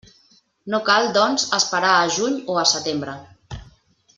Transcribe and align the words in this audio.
No 0.73 0.79
cal, 0.87 1.09
doncs, 1.17 1.45
esperar 1.59 1.91
a 1.99 2.09
juny 2.17 2.41
o 2.55 2.59
a 2.63 2.67
setembre. 2.73 3.17